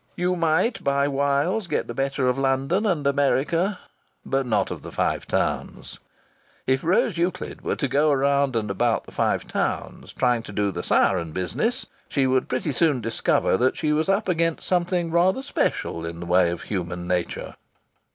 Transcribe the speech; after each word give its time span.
You 0.15 0.35
might 0.35 0.83
by 0.83 1.07
wiles 1.07 1.67
get 1.67 1.85
the 1.85 1.93
better 1.93 2.27
of 2.27 2.39
London 2.39 2.87
and 2.87 3.05
America, 3.05 3.77
but 4.25 4.47
not 4.47 4.71
of 4.71 4.81
the 4.81 4.91
Five 4.91 5.27
Towns. 5.27 5.99
If 6.65 6.83
Rose 6.83 7.19
Euclid 7.19 7.61
were 7.61 7.75
to 7.75 7.87
go 7.87 8.09
around 8.09 8.55
and 8.55 8.71
about 8.71 9.03
the 9.03 9.11
Five 9.11 9.47
Towns 9.47 10.11
trying 10.11 10.41
to 10.41 10.51
do 10.51 10.71
the 10.71 10.81
siren 10.81 11.33
business, 11.33 11.85
she 12.09 12.25
would 12.25 12.49
pretty 12.49 12.71
soon 12.71 12.99
discover 12.99 13.57
that 13.57 13.77
she 13.77 13.93
was 13.93 14.09
up 14.09 14.27
against 14.27 14.65
something 14.67 15.11
rather 15.11 15.43
special 15.43 16.03
in 16.03 16.19
the 16.19 16.25
way 16.25 16.49
of 16.49 16.63
human 16.63 17.05
nature! 17.05 17.53